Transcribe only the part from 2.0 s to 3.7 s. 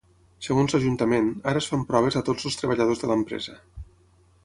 a tots els treballadors de l’empresa.